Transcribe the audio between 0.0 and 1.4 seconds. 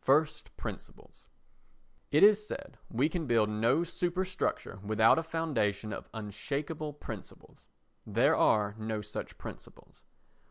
First Principles